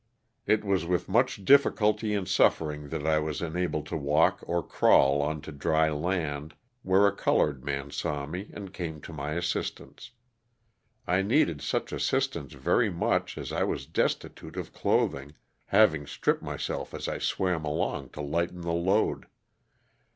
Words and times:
It 0.47 0.63
was 0.65 0.83
with 0.87 1.07
much 1.07 1.45
difficulty 1.45 2.15
and 2.15 2.27
suffering 2.27 2.89
that 2.89 3.05
I 3.05 3.19
was 3.19 3.39
enabled 3.39 3.85
to 3.89 3.95
walk 3.97 4.43
or 4.47 4.63
crawl 4.65 5.21
onto 5.21 5.51
dry 5.51 5.91
land 5.91 6.55
where 6.81 7.05
a 7.05 7.15
colored 7.15 7.63
man 7.63 7.91
saw 7.91 8.25
me 8.25 8.49
and 8.51 8.73
came 8.73 8.99
to 9.01 9.13
my 9.13 9.33
assistance. 9.33 10.09
I 11.05 11.21
needed 11.21 11.61
such 11.61 11.91
assistance 11.93 12.53
very 12.53 12.89
much 12.89 13.37
as 13.37 13.51
I 13.51 13.61
was 13.63 13.85
destitute 13.85 14.57
of 14.57 14.73
clothing, 14.73 15.35
having 15.65 16.07
stripped 16.07 16.41
myself 16.41 16.95
as 16.95 17.07
I 17.07 17.19
swam 17.19 17.63
along 17.63 18.09
to 18.17 18.21
lighten 18.21 18.61
the 18.61 18.73
load. 18.73 19.27